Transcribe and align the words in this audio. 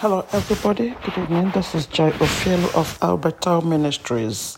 Hello, 0.00 0.24
everybody. 0.30 0.94
Good 1.02 1.18
evening. 1.18 1.50
This 1.50 1.74
is 1.74 1.86
Joy 1.86 2.12
Ofielu 2.12 2.72
of 2.76 2.96
Albertal 3.02 3.62
Ministries. 3.62 4.56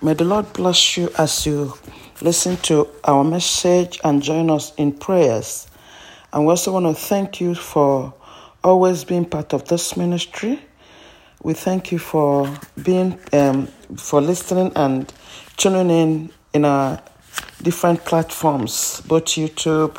May 0.00 0.14
the 0.14 0.24
Lord 0.24 0.50
bless 0.54 0.96
you 0.96 1.10
as 1.18 1.44
you 1.44 1.74
listen 2.22 2.56
to 2.68 2.88
our 3.04 3.24
message 3.24 4.00
and 4.04 4.22
join 4.22 4.48
us 4.48 4.72
in 4.76 4.92
prayers. 4.92 5.66
And 6.32 6.46
we 6.46 6.50
also 6.52 6.72
want 6.72 6.86
to 6.86 6.94
thank 6.94 7.42
you 7.42 7.54
for 7.54 8.14
always 8.64 9.04
being 9.04 9.26
part 9.26 9.52
of 9.52 9.68
this 9.68 9.98
ministry. 9.98 10.58
We 11.42 11.52
thank 11.52 11.92
you 11.92 11.98
for 11.98 12.50
being 12.82 13.20
um, 13.34 13.66
for 13.98 14.22
listening 14.22 14.72
and 14.76 15.12
tuning 15.58 15.90
in 15.90 16.30
in 16.54 16.64
our 16.64 17.02
different 17.60 18.06
platforms, 18.06 19.02
both 19.02 19.26
YouTube, 19.26 19.92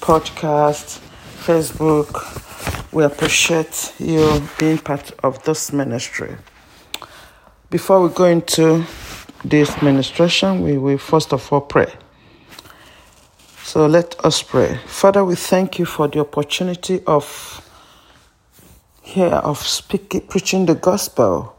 podcast, 0.00 0.98
Facebook 1.46 2.46
we 2.92 3.04
appreciate 3.04 3.94
you 3.98 4.42
being 4.58 4.78
part 4.78 5.12
of 5.22 5.42
this 5.44 5.72
ministry. 5.72 6.36
Before 7.70 8.00
we 8.00 8.08
go 8.14 8.24
into 8.24 8.84
this 9.44 9.82
ministration, 9.82 10.62
we 10.62 10.78
will 10.78 10.98
first 10.98 11.32
of 11.32 11.52
all 11.52 11.60
pray. 11.60 11.92
So 13.62 13.86
let 13.86 14.24
us 14.24 14.42
pray. 14.42 14.78
Father, 14.86 15.22
we 15.24 15.34
thank 15.34 15.78
you 15.78 15.84
for 15.84 16.08
the 16.08 16.20
opportunity 16.20 17.02
of 17.06 17.64
here 19.02 19.26
of 19.26 19.58
speaking, 19.58 20.22
preaching 20.22 20.66
the 20.66 20.74
gospel, 20.74 21.54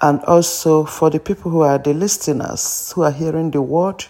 and 0.00 0.20
also 0.24 0.84
for 0.84 1.08
the 1.08 1.20
people 1.20 1.50
who 1.50 1.60
are 1.60 1.78
the 1.78 1.94
listeners 1.94 2.92
who 2.94 3.02
are 3.02 3.10
hearing 3.10 3.50
the 3.50 3.62
word, 3.62 4.04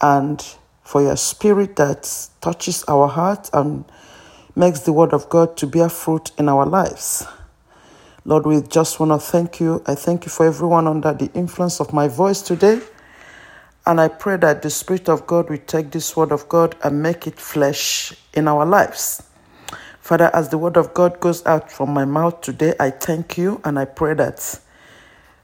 and 0.00 0.42
for 0.82 1.02
your 1.02 1.16
spirit 1.16 1.76
that 1.76 2.28
touches 2.40 2.84
our 2.88 3.08
heart 3.08 3.50
and 3.52 3.84
makes 4.54 4.80
the 4.80 4.92
word 4.92 5.12
of 5.12 5.28
God 5.28 5.56
to 5.58 5.66
bear 5.66 5.88
fruit 5.88 6.30
in 6.38 6.48
our 6.48 6.66
lives. 6.66 7.26
Lord, 8.24 8.46
we 8.46 8.60
just 8.62 9.00
want 9.00 9.10
to 9.10 9.18
thank 9.18 9.60
you. 9.60 9.82
I 9.86 9.94
thank 9.94 10.24
you 10.24 10.30
for 10.30 10.46
everyone 10.46 10.86
under 10.86 11.12
the 11.12 11.30
influence 11.34 11.80
of 11.80 11.92
my 11.92 12.08
voice 12.08 12.40
today. 12.42 12.80
And 13.84 14.00
I 14.00 14.08
pray 14.08 14.36
that 14.36 14.62
the 14.62 14.70
Spirit 14.70 15.08
of 15.08 15.26
God 15.26 15.50
will 15.50 15.58
take 15.58 15.90
this 15.90 16.16
word 16.16 16.30
of 16.30 16.48
God 16.48 16.76
and 16.84 17.02
make 17.02 17.26
it 17.26 17.40
flesh 17.40 18.14
in 18.32 18.46
our 18.46 18.64
lives. 18.64 19.24
Father, 20.00 20.30
as 20.34 20.50
the 20.50 20.58
word 20.58 20.76
of 20.76 20.94
God 20.94 21.18
goes 21.18 21.44
out 21.46 21.70
from 21.70 21.90
my 21.90 22.04
mouth 22.04 22.40
today, 22.42 22.74
I 22.78 22.90
thank 22.90 23.36
you 23.38 23.60
and 23.64 23.78
I 23.78 23.86
pray 23.86 24.14
that 24.14 24.60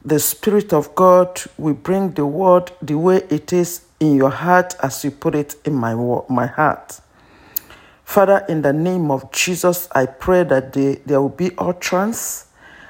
the 0.05 0.21
Spirit 0.21 0.73
of 0.73 0.95
God 0.95 1.41
will 1.57 1.75
bring 1.75 2.13
the 2.13 2.27
word 2.27 2.71
the 2.81 2.97
way 2.97 3.23
it 3.29 3.53
is 3.53 3.83
in 3.99 4.15
your 4.15 4.31
heart 4.31 4.75
as 4.83 5.05
you 5.05 5.11
put 5.11 5.35
it 5.35 5.57
in 5.65 5.75
my, 5.75 5.95
my 6.29 6.47
heart. 6.47 7.01
Father, 8.09 8.43
in 8.49 8.63
the 8.63 8.73
name 8.73 9.11
of 9.11 9.31
Jesus, 9.33 9.87
I 9.93 10.07
pray 10.07 10.43
that 10.45 10.73
they, 10.73 10.95
there 11.05 11.21
will 11.21 11.29
be 11.29 11.51
utterance. 11.59 12.47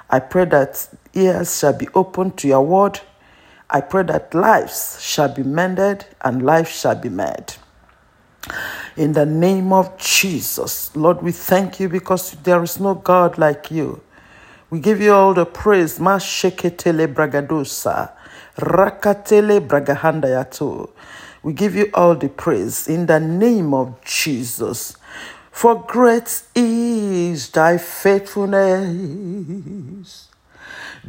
I 0.08 0.20
pray 0.20 0.44
that 0.44 0.88
ears 1.12 1.58
shall 1.58 1.72
be 1.72 1.88
opened 1.92 2.38
to 2.38 2.46
your 2.46 2.64
word. 2.64 3.00
I 3.68 3.80
pray 3.80 4.04
that 4.04 4.32
lives 4.32 5.02
shall 5.02 5.28
be 5.28 5.42
mended 5.42 6.06
and 6.20 6.44
life 6.44 6.68
shall 6.68 6.94
be 6.94 7.08
made. 7.08 7.54
In 8.96 9.12
the 9.12 9.26
name 9.26 9.72
of 9.72 9.98
Jesus, 9.98 10.94
Lord, 10.94 11.20
we 11.20 11.32
thank 11.32 11.80
you 11.80 11.88
because 11.88 12.34
there 12.44 12.62
is 12.62 12.78
no 12.78 12.94
God 12.94 13.38
like 13.38 13.72
you. 13.72 14.00
We 14.70 14.78
give 14.78 15.00
you 15.00 15.12
all 15.14 15.34
the 15.34 15.46
praise. 15.46 15.98
Ma 15.98 16.18
sheketele 16.18 17.12
bragadosa, 17.12 18.12
rakatele 18.56 19.66
bragahandayato. 19.66 20.90
We 21.42 21.52
give 21.54 21.74
you 21.74 21.90
all 21.94 22.14
the 22.14 22.28
praise 22.28 22.86
in 22.86 23.06
the 23.06 23.18
name 23.18 23.74
of 23.74 24.00
Jesus. 24.04 24.96
For 25.58 25.74
great 25.74 26.30
is 26.54 27.50
thy 27.50 27.78
faithfulness. 27.78 30.28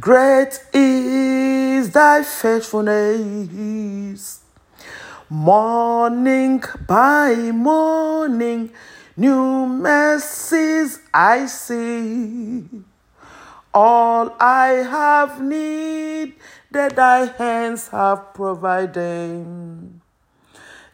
Great 0.00 0.58
is 0.74 1.90
thy 1.90 2.24
faithfulness. 2.24 4.40
Morning 5.28 6.64
by 6.84 7.52
morning, 7.52 8.72
new 9.16 9.68
mercies 9.68 10.98
I 11.14 11.46
see. 11.46 12.64
All 13.72 14.34
I 14.40 14.68
have 14.96 15.40
need 15.40 16.34
that 16.72 16.96
thy 16.96 17.26
hands 17.26 17.86
have 17.90 18.34
provided. 18.34 20.00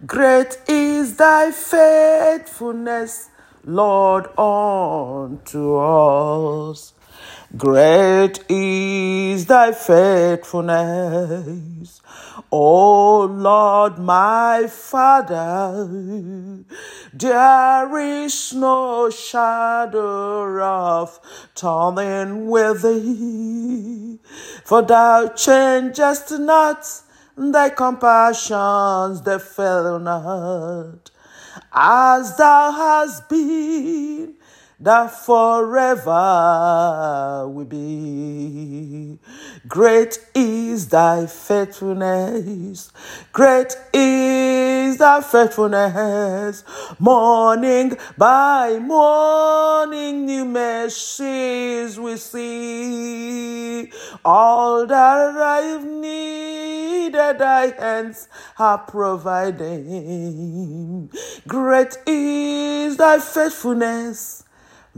Great 0.04 0.58
is 0.68 1.16
thy 1.16 1.52
faithfulness 1.52 3.30
Lord, 3.68 4.26
unto 4.38 5.76
us. 5.76 6.92
Great 7.56 8.44
is 8.48 9.46
thy 9.46 9.72
faithfulness, 9.72 12.00
O 12.52 13.22
Lord, 13.22 13.98
my 13.98 14.68
Father. 14.68 15.88
There 17.12 17.98
is 17.98 18.54
no 18.54 19.10
shadow 19.10 20.62
of 20.62 21.18
turning 21.56 22.48
with 22.48 22.82
thee, 22.82 24.20
for 24.64 24.82
thou 24.82 25.26
changest 25.28 26.38
not 26.38 27.02
thy 27.36 27.70
compassions, 27.70 29.22
they 29.22 29.40
fail 29.40 29.98
not 29.98 31.10
as 31.76 32.36
thou 32.38 32.72
hast 32.72 33.28
been, 33.28 34.34
that 34.78 35.10
forever 35.24 36.12
will 37.48 37.64
be. 37.64 39.18
Great 39.66 40.18
is 40.34 40.88
thy 40.88 41.26
faithfulness, 41.26 42.92
great 43.32 43.74
is 43.92 44.98
thy 44.98 45.20
faithfulness. 45.22 46.62
Morning 46.98 47.96
by 48.18 48.78
morning, 48.78 50.26
new 50.26 50.44
mercies 50.44 51.98
we 51.98 52.16
see. 52.16 53.90
All 54.24 54.86
that 54.86 55.36
I've 55.36 55.84
needed, 55.84 57.38
thy 57.38 57.72
hands 57.78 58.28
are 58.58 58.78
providing. 58.78 59.90
Great 61.48 61.96
is 62.06 62.96
thy 62.98 63.18
faithfulness. 63.18 64.44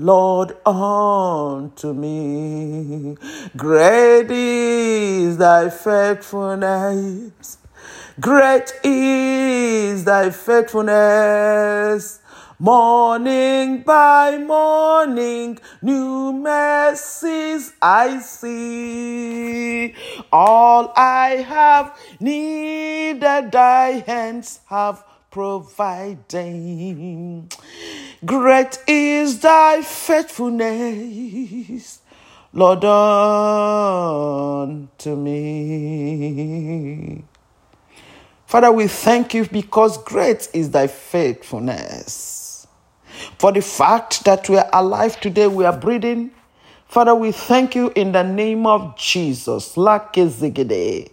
Lord, 0.01 0.57
unto 0.65 1.93
me. 1.93 3.17
Great 3.57 4.31
is 4.31 5.37
thy 5.39 5.69
faithfulness. 5.71 7.59
Great 8.21 8.73
is 8.85 10.05
thy 10.05 10.31
faithfulness. 10.31 12.21
Morning 12.61 13.83
by 13.83 14.39
morning, 14.39 15.59
new 15.83 16.33
mercies 16.33 17.73
I 17.83 18.21
see. 18.21 19.97
All 20.31 20.93
I 20.97 21.45
have 21.49 21.99
needed, 22.21 23.51
thy 23.51 24.05
hands 24.07 24.61
have 24.67 25.03
providing. 25.31 26.31
Great 28.25 28.79
is 28.87 29.41
thy 29.41 29.83
faithfulness, 29.83 32.01
Lord, 32.53 32.85
unto 34.75 35.17
me. 35.17 37.25
Father, 38.47 38.73
we 38.73 38.87
thank 38.89 39.35
you 39.35 39.45
because 39.47 40.03
great 40.05 40.49
is 40.55 40.71
thy 40.71 40.87
faithfulness. 40.87 42.67
For 43.39 43.53
the 43.53 43.63
fact 43.63 44.25
that 44.25 44.49
we 44.49 44.57
are 44.57 44.69
alive 44.73 45.21
today, 45.21 45.47
we 45.47 45.65
are 45.65 45.77
breathing. 45.77 46.31
Father, 46.89 47.15
we 47.15 47.33
thank 47.33 47.75
you 47.75 47.93
in 47.95 48.13
the 48.13 48.23
name 48.23 48.67
of 48.67 48.97
Jesus. 48.97 49.77
Lakezigede. 49.77 51.11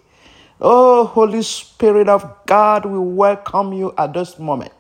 Oh, 0.62 1.04
Holy 1.04 1.42
Spirit 1.42 2.08
of 2.08 2.34
God, 2.46 2.86
we 2.86 2.98
welcome 2.98 3.74
you 3.74 3.94
at 3.98 4.14
this 4.14 4.40
moment. 4.40 4.72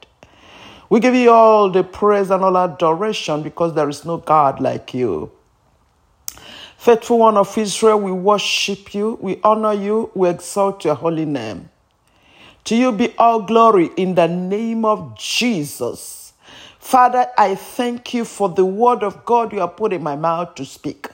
We 0.89 1.01
give 1.01 1.15
you 1.15 1.31
all 1.31 1.69
the 1.69 1.83
praise 1.83 2.31
and 2.31 2.43
all 2.43 2.57
adoration 2.57 3.43
because 3.43 3.73
there 3.73 3.89
is 3.89 4.05
no 4.05 4.17
God 4.17 4.61
like 4.61 4.93
you. 4.93 5.31
Faithful 6.77 7.19
one 7.19 7.35
of 7.35 7.57
Israel, 7.57 7.99
we 7.99 8.11
worship 8.11 8.93
you, 8.93 9.17
we 9.21 9.39
honor 9.43 9.73
you, 9.73 10.11
we 10.13 10.29
exalt 10.29 10.85
your 10.85 10.95
holy 10.95 11.25
name. 11.25 11.69
To 12.65 12.75
you 12.75 12.91
be 12.91 13.13
all 13.17 13.41
glory 13.41 13.89
in 13.97 14.15
the 14.15 14.27
name 14.27 14.85
of 14.85 15.17
Jesus. 15.17 16.33
Father, 16.79 17.27
I 17.37 17.55
thank 17.55 18.13
you 18.13 18.23
for 18.23 18.47
the 18.47 18.63
word 18.63 19.03
of 19.03 19.25
God 19.25 19.51
you 19.51 19.59
have 19.59 19.75
put 19.75 19.91
in 19.91 20.03
my 20.03 20.15
mouth 20.15 20.55
to 20.55 20.65
speak 20.65 21.09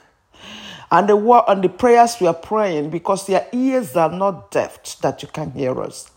and 0.92 1.08
the 1.08 1.16
word 1.16 1.44
and 1.48 1.64
the 1.64 1.70
prayers 1.70 2.18
we 2.20 2.26
are 2.26 2.34
praying 2.34 2.90
because 2.90 3.26
your 3.26 3.44
ears 3.52 3.96
are 3.96 4.10
not 4.12 4.50
deaf 4.50 4.78
that 5.00 5.22
you 5.22 5.28
can 5.28 5.50
hear 5.52 5.80
us. 5.80 6.10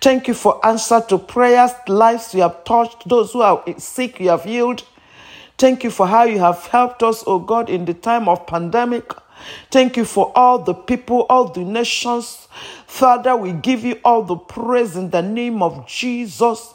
Thank 0.00 0.28
you 0.28 0.34
for 0.34 0.64
answer 0.64 1.02
to 1.08 1.18
prayers, 1.18 1.72
lives 1.88 2.32
you 2.32 2.42
have 2.42 2.62
touched, 2.62 3.08
those 3.08 3.32
who 3.32 3.42
are 3.42 3.62
sick 3.78 4.20
you 4.20 4.28
have 4.28 4.44
healed. 4.44 4.84
Thank 5.58 5.82
you 5.82 5.90
for 5.90 6.06
how 6.06 6.22
you 6.22 6.38
have 6.38 6.64
helped 6.68 7.02
us, 7.02 7.24
oh 7.26 7.40
God, 7.40 7.68
in 7.68 7.84
the 7.84 7.92
time 7.92 8.28
of 8.28 8.46
pandemic. 8.46 9.12
Thank 9.72 9.96
you 9.96 10.04
for 10.04 10.32
all 10.36 10.60
the 10.60 10.74
people, 10.74 11.26
all 11.28 11.48
the 11.48 11.64
nations. 11.64 12.46
Father, 12.86 13.36
we 13.36 13.52
give 13.52 13.84
you 13.84 13.98
all 14.04 14.22
the 14.22 14.36
praise 14.36 14.96
in 14.96 15.10
the 15.10 15.22
name 15.22 15.60
of 15.60 15.88
Jesus. 15.88 16.74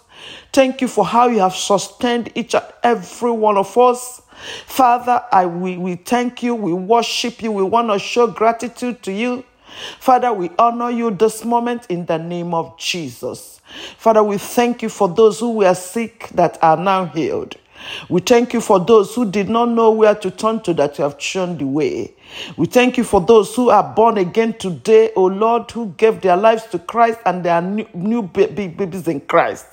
Thank 0.51 0.81
you 0.81 0.89
for 0.89 1.05
how 1.05 1.27
you 1.27 1.39
have 1.39 1.55
sustained 1.55 2.31
each 2.35 2.53
and 2.53 2.65
every 2.83 3.31
one 3.31 3.57
of 3.57 3.77
us. 3.77 4.21
Father, 4.65 5.23
I 5.31 5.45
we, 5.45 5.77
we 5.77 5.95
thank 5.95 6.43
you, 6.43 6.55
we 6.55 6.73
worship 6.73 7.41
you, 7.41 7.51
we 7.51 7.63
want 7.63 7.89
to 7.89 7.99
show 7.99 8.27
gratitude 8.27 9.03
to 9.03 9.11
you. 9.11 9.43
Father, 9.99 10.31
we 10.33 10.49
honor 10.57 10.89
you 10.89 11.11
this 11.11 11.43
moment 11.43 11.85
in 11.89 12.05
the 12.05 12.17
name 12.17 12.53
of 12.53 12.77
Jesus. 12.77 13.61
Father, 13.97 14.23
we 14.23 14.37
thank 14.37 14.81
you 14.81 14.89
for 14.89 15.09
those 15.09 15.39
who 15.39 15.51
were 15.51 15.75
sick 15.75 16.29
that 16.33 16.57
are 16.61 16.77
now 16.77 17.05
healed. 17.05 17.55
We 18.09 18.21
thank 18.21 18.53
you 18.53 18.61
for 18.61 18.79
those 18.79 19.13
who 19.13 19.29
did 19.29 19.49
not 19.49 19.69
know 19.69 19.91
where 19.91 20.15
to 20.15 20.31
turn 20.31 20.61
to 20.61 20.73
that 20.75 20.97
you 20.97 21.03
have 21.03 21.21
shown 21.21 21.57
the 21.57 21.67
way. 21.67 22.14
We 22.57 22.67
thank 22.67 22.97
you 22.97 23.03
for 23.03 23.21
those 23.21 23.55
who 23.55 23.69
are 23.69 23.83
born 23.83 24.17
again 24.17 24.53
today, 24.53 25.11
O 25.15 25.25
Lord, 25.25 25.71
who 25.71 25.87
gave 25.97 26.21
their 26.21 26.37
lives 26.37 26.65
to 26.67 26.79
Christ 26.79 27.19
and 27.25 27.43
they 27.43 27.49
are 27.49 27.61
new, 27.61 27.87
new 27.93 28.21
babies 28.23 29.07
in 29.07 29.21
Christ. 29.21 29.65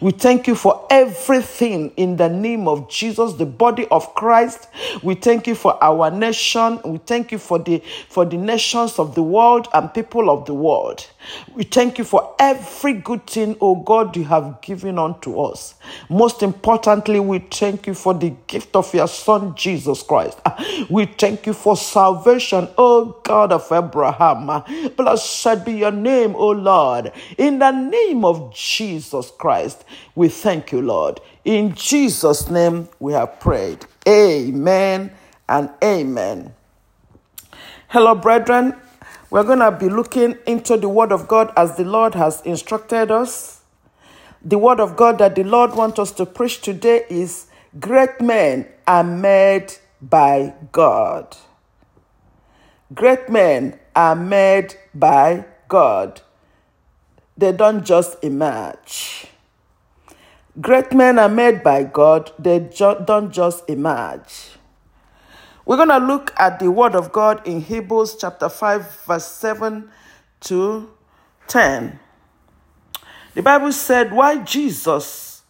We 0.00 0.10
thank 0.10 0.46
you 0.46 0.54
for 0.54 0.86
everything 0.90 1.92
in 1.96 2.16
the 2.16 2.28
name 2.28 2.66
of 2.66 2.88
Jesus, 2.90 3.34
the 3.34 3.46
body 3.46 3.86
of 3.90 4.14
Christ. 4.14 4.68
We 5.02 5.14
thank 5.14 5.46
you 5.46 5.54
for 5.54 5.82
our 5.82 6.10
nation. 6.10 6.80
We 6.84 6.98
thank 6.98 7.32
you 7.32 7.38
for 7.38 7.58
the 7.58 7.82
for 8.08 8.24
the 8.24 8.36
nations 8.36 8.98
of 8.98 9.14
the 9.14 9.22
world 9.22 9.68
and 9.72 9.92
people 9.92 10.30
of 10.30 10.46
the 10.46 10.54
world. 10.54 11.06
We 11.54 11.64
thank 11.64 11.98
you 11.98 12.04
for 12.04 12.34
every 12.38 12.94
good 12.94 13.26
thing, 13.26 13.56
oh 13.60 13.76
God, 13.76 14.16
you 14.16 14.24
have 14.24 14.60
given 14.60 14.98
unto 14.98 15.40
us. 15.40 15.74
Most 16.08 16.42
importantly, 16.42 17.20
we 17.20 17.38
thank 17.38 17.86
you 17.86 17.94
for 17.94 18.14
the 18.14 18.30
gift 18.46 18.74
of 18.74 18.92
your 18.94 19.08
Son, 19.08 19.54
Jesus 19.54 20.02
Christ. 20.02 20.40
We 20.90 21.06
thank 21.06 21.46
you 21.46 21.52
for 21.52 21.76
salvation, 21.82 22.68
oh 22.78 23.20
God 23.22 23.52
of 23.52 23.70
Abraham. 23.70 24.62
Blessed 24.96 25.64
be 25.64 25.72
your 25.72 25.90
name, 25.90 26.34
oh 26.36 26.50
Lord. 26.50 27.12
In 27.38 27.58
the 27.58 27.70
name 27.70 28.24
of 28.24 28.54
Jesus 28.54 29.30
Christ, 29.38 29.84
we 30.14 30.28
thank 30.28 30.72
you, 30.72 30.80
Lord. 30.80 31.20
In 31.44 31.74
Jesus' 31.74 32.48
name, 32.48 32.88
we 33.00 33.12
have 33.12 33.40
prayed. 33.40 33.84
Amen 34.08 35.12
and 35.48 35.70
amen. 35.82 36.54
Hello, 37.88 38.14
brethren. 38.14 38.74
We're 39.30 39.44
going 39.44 39.60
to 39.60 39.70
be 39.70 39.88
looking 39.88 40.36
into 40.46 40.76
the 40.76 40.88
Word 40.90 41.10
of 41.10 41.26
God 41.26 41.52
as 41.56 41.76
the 41.76 41.84
Lord 41.84 42.14
has 42.14 42.42
instructed 42.42 43.10
us. 43.10 43.62
The 44.44 44.58
Word 44.58 44.78
of 44.78 44.96
God 44.96 45.18
that 45.18 45.34
the 45.34 45.44
Lord 45.44 45.74
wants 45.74 45.98
us 45.98 46.12
to 46.12 46.26
preach 46.26 46.60
today 46.60 47.06
is 47.08 47.46
Great 47.80 48.20
men 48.20 48.66
are 48.86 49.02
made 49.02 49.72
by 50.02 50.52
God. 50.72 51.34
Great 52.94 53.28
men 53.28 53.78
are 53.94 54.16
made 54.16 54.74
by 54.94 55.44
God. 55.68 56.20
They 57.36 57.52
don't 57.52 57.84
just 57.84 58.22
emerge. 58.22 59.26
Great 60.60 60.92
men 60.92 61.18
are 61.18 61.28
made 61.28 61.62
by 61.62 61.84
God, 61.84 62.30
they 62.38 62.58
don't 62.58 63.32
just 63.32 63.68
emerge. 63.70 64.50
We're 65.64 65.76
going 65.76 65.88
to 65.88 65.98
look 65.98 66.34
at 66.36 66.58
the 66.58 66.70
Word 66.70 66.94
of 66.94 67.12
God 67.12 67.46
in 67.46 67.60
Hebrews 67.60 68.16
chapter 68.20 68.48
5, 68.48 69.04
verse 69.06 69.26
7 69.26 69.88
to 70.40 70.90
10. 71.46 71.98
The 73.34 73.42
Bible 73.42 73.72
said, 73.72 74.12
Why 74.12 74.38
Jesus 74.42 75.42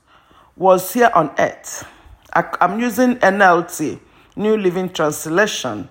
was 0.55 0.93
here 0.93 1.11
on 1.15 1.35
earth. 1.39 1.85
I'm 2.35 2.79
using 2.79 3.17
NLT, 3.17 3.99
New 4.37 4.57
Living 4.57 4.91
Translation. 4.91 5.89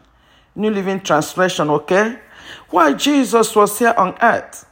New 0.56 0.69
Living 0.69 1.00
Translation, 1.00 1.69
okay? 1.69 2.19
Why 2.69 2.94
Jesus 2.94 3.56
was 3.56 3.80
here 3.80 3.94
on 3.98 4.15
earth. 4.21 4.65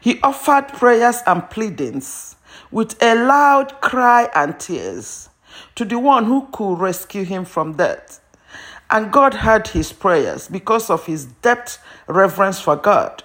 He 0.00 0.20
offered 0.22 0.68
prayers 0.68 1.20
and 1.26 1.48
pleadings 1.48 2.36
with 2.70 3.00
a 3.02 3.14
loud 3.14 3.80
cry 3.80 4.28
and 4.34 4.58
tears 4.58 5.28
to 5.76 5.84
the 5.84 5.98
one 5.98 6.24
who 6.24 6.48
could 6.52 6.74
rescue 6.74 7.24
him 7.24 7.44
from 7.44 7.74
death. 7.74 8.20
And 8.90 9.12
God 9.12 9.34
heard 9.34 9.68
his 9.68 9.92
prayers 9.92 10.48
because 10.48 10.90
of 10.90 11.06
his 11.06 11.26
depth 11.26 11.78
reverence 12.06 12.60
for 12.60 12.76
God. 12.76 13.22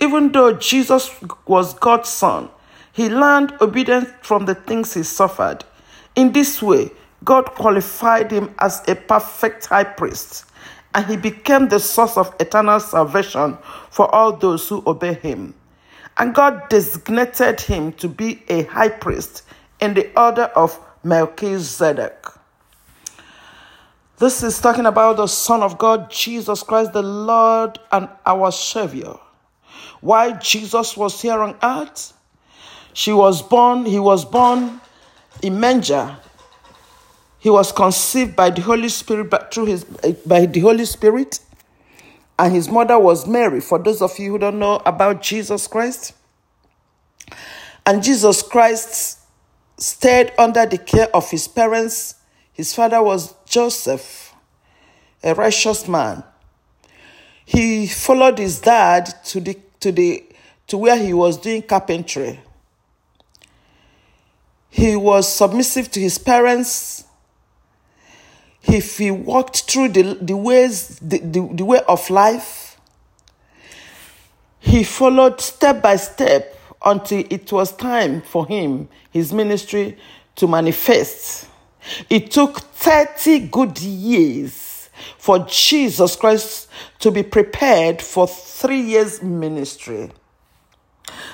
Even 0.00 0.32
though 0.32 0.52
Jesus 0.52 1.10
was 1.46 1.74
God's 1.74 2.08
son, 2.08 2.48
he 2.92 3.08
learned 3.08 3.54
obedience 3.60 4.08
from 4.22 4.46
the 4.46 4.54
things 4.54 4.94
he 4.94 5.02
suffered. 5.02 5.64
In 6.14 6.32
this 6.32 6.62
way, 6.62 6.90
God 7.24 7.46
qualified 7.46 8.30
him 8.30 8.54
as 8.58 8.82
a 8.88 8.94
perfect 8.94 9.66
high 9.66 9.84
priest, 9.84 10.44
and 10.94 11.06
he 11.06 11.16
became 11.16 11.68
the 11.68 11.80
source 11.80 12.16
of 12.16 12.34
eternal 12.38 12.78
salvation 12.78 13.58
for 13.90 14.12
all 14.14 14.32
those 14.32 14.68
who 14.68 14.82
obey 14.86 15.14
him. 15.14 15.54
And 16.16 16.34
God 16.34 16.68
designated 16.68 17.60
him 17.60 17.92
to 17.94 18.08
be 18.08 18.42
a 18.48 18.62
high 18.64 18.88
priest 18.88 19.42
in 19.80 19.94
the 19.94 20.08
order 20.18 20.44
of 20.54 20.78
Melchizedek. 21.02 22.26
This 24.18 24.44
is 24.44 24.60
talking 24.60 24.86
about 24.86 25.16
the 25.16 25.26
Son 25.26 25.62
of 25.62 25.76
God, 25.76 26.08
Jesus 26.08 26.62
Christ, 26.62 26.92
the 26.92 27.02
Lord 27.02 27.80
and 27.90 28.08
our 28.24 28.52
Savior. 28.52 29.14
Why 30.00 30.32
Jesus 30.34 30.96
was 30.96 31.20
here 31.20 31.40
on 31.40 31.56
earth? 31.62 32.12
She 32.92 33.12
was 33.12 33.42
born, 33.42 33.84
he 33.84 33.98
was 33.98 34.24
born 34.24 34.80
in 35.42 35.58
manger. 35.58 36.16
He 37.44 37.50
was 37.50 37.70
conceived 37.70 38.34
by 38.34 38.50
the 38.50 38.62
Holy 38.62 38.88
Spirit 38.88 39.30
by, 39.30 39.38
through 39.52 39.66
his 39.66 39.84
by 40.26 40.46
the 40.46 40.60
Holy 40.60 40.84
Spirit. 40.84 41.38
And 42.36 42.52
his 42.52 42.68
mother 42.68 42.98
was 42.98 43.28
Mary. 43.28 43.60
For 43.60 43.78
those 43.78 44.02
of 44.02 44.18
you 44.18 44.32
who 44.32 44.38
don't 44.38 44.58
know 44.58 44.82
about 44.84 45.22
Jesus 45.22 45.68
Christ. 45.68 46.14
And 47.86 48.02
Jesus 48.02 48.42
Christ 48.42 49.20
stayed 49.76 50.32
under 50.36 50.66
the 50.66 50.78
care 50.78 51.14
of 51.14 51.30
his 51.30 51.46
parents 51.46 52.16
his 52.54 52.72
father 52.72 53.02
was 53.02 53.34
Joseph, 53.46 54.32
a 55.22 55.34
righteous 55.34 55.88
man. 55.88 56.22
He 57.44 57.88
followed 57.88 58.38
his 58.38 58.60
dad 58.60 59.12
to 59.26 59.40
the 59.40 59.58
to 59.80 59.90
the 59.90 60.24
to 60.68 60.78
where 60.78 60.96
he 60.96 61.12
was 61.12 61.36
doing 61.36 61.62
carpentry. 61.62 62.40
He 64.70 64.94
was 64.96 65.30
submissive 65.30 65.90
to 65.90 66.00
his 66.00 66.16
parents. 66.16 67.04
If 68.66 68.98
he 68.98 69.10
walked 69.10 69.62
through 69.70 69.90
the, 69.90 70.18
the 70.20 70.36
ways, 70.36 70.98
the, 71.00 71.18
the, 71.18 71.48
the 71.52 71.64
way 71.64 71.80
of 71.86 72.08
life, 72.10 72.80
he 74.60 74.82
followed 74.82 75.40
step 75.40 75.82
by 75.82 75.96
step 75.96 76.58
until 76.84 77.24
it 77.30 77.52
was 77.52 77.72
time 77.76 78.22
for 78.22 78.46
him, 78.46 78.88
his 79.10 79.32
ministry, 79.32 79.98
to 80.36 80.46
manifest. 80.46 81.48
It 82.08 82.30
took 82.30 82.60
30 82.60 83.48
good 83.48 83.78
years 83.78 84.88
for 85.18 85.40
Jesus 85.40 86.16
Christ 86.16 86.68
to 87.00 87.10
be 87.10 87.22
prepared 87.22 88.00
for 88.00 88.26
three 88.26 88.80
years 88.80 89.22
ministry. 89.22 90.10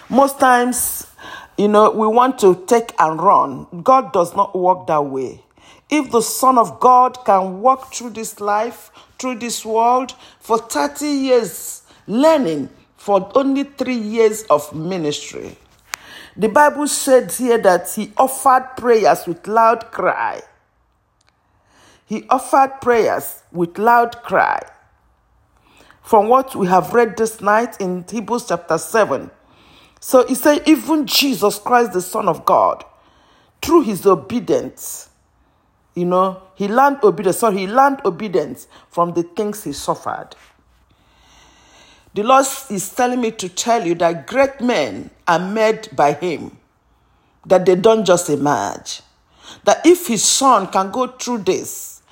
Most 0.08 0.40
times, 0.40 1.06
you 1.56 1.68
know, 1.68 1.90
we 1.90 2.06
want 2.06 2.38
to 2.40 2.64
take 2.66 2.92
and 2.99 3.20
run. 3.20 3.66
God 3.82 4.12
does 4.12 4.34
not 4.34 4.58
work 4.58 4.87
that 4.88 5.04
way. 5.04 5.42
If 5.90 6.12
the 6.12 6.23
Son 6.23 6.56
of 6.56 6.78
God 6.78 7.25
can 7.25 7.61
walk 7.61 7.92
through 7.92 8.11
this 8.11 8.40
life, 8.40 8.92
through 9.18 9.40
this 9.40 9.64
world 9.64 10.14
for 10.38 10.59
30 10.59 11.04
years, 11.04 11.82
learning 12.06 12.70
for 12.97 13.30
only 13.35 13.64
three 13.64 13.99
years 13.99 14.44
of 14.44 14.73
ministry, 14.73 15.56
the 16.37 16.49
Bible 16.49 16.87
said 16.87 17.32
here 17.32 17.59
that 17.59 17.90
he 17.92 18.12
offered 18.16 18.76
prayers 18.76 19.26
with 19.26 19.47
loud 19.49 19.90
cry. 19.90 20.40
He 22.06 22.25
offered 22.28 22.80
prayers 22.80 23.42
with 23.52 23.76
loud 23.76 24.23
cry. 24.23 24.62
From 26.02 26.28
what 26.28 26.54
we 26.54 26.66
have 26.68 26.94
read 26.94 27.16
this 27.16 27.40
night 27.40 27.80
in 27.80 28.04
Hebrews 28.09 28.47
chapter 28.49 28.78
7. 28.78 29.30
So 30.00 30.26
he 30.26 30.35
said, 30.35 30.62
even 30.66 31.06
Jesus 31.06 31.59
Christ, 31.59 31.92
the 31.92 32.00
Son 32.00 32.26
of 32.26 32.44
God, 32.44 32.85
through 33.61 33.82
his 33.82 34.06
obedience, 34.06 35.10
you 35.94 36.04
know, 36.04 36.42
he 36.54 36.68
learned 36.68 36.99
obedience. 37.02 37.38
So 37.38 37.50
he 37.50 37.66
learned 37.66 38.00
obedience 38.04 38.68
from 38.88 39.12
the 39.12 39.23
things 39.23 39.64
he 39.64 39.73
suffered. 39.73 40.30
The 42.12 42.25
Lord 42.25 42.47
is 42.70 42.92
telling 42.92 43.20
me 43.20 43.30
to 43.32 43.49
tell 43.49 43.87
you 43.87 43.94
that 43.97 44.26
great 44.26 44.61
men 44.61 45.11
are 45.28 45.38
made 45.38 45.88
by 45.94 46.12
Him, 46.12 46.56
that 47.47 47.64
they 47.64 47.76
don't 47.76 48.04
just 48.04 48.28
emerge. 48.28 49.02
That 49.64 49.87
if 49.87 50.09
His 50.09 50.25
Son 50.25 50.66
can 50.66 50.90
go 50.90 51.06
through 51.06 51.38
this, 51.38 52.02